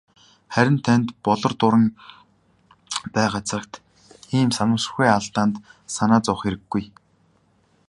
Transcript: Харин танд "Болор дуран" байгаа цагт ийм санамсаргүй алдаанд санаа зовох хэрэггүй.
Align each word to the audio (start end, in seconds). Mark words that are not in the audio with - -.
Харин 0.53 0.77
танд 0.85 1.07
"Болор 1.25 1.53
дуран" 1.59 1.85
байгаа 3.15 3.41
цагт 3.49 3.73
ийм 4.37 4.49
санамсаргүй 4.57 5.07
алдаанд 5.17 5.53
санаа 5.95 6.19
зовох 6.25 6.41
хэрэггүй. 6.43 6.83